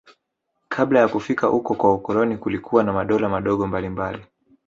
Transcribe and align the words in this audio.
Kabla 0.69 0.99
ya 0.99 1.07
kufika 1.07 1.49
kwa 1.51 1.93
ukoloni 1.93 2.37
kulikuwa 2.37 2.83
na 2.83 2.93
madola 2.93 3.29
madogo 3.29 3.67
mbalimbali 3.67 4.23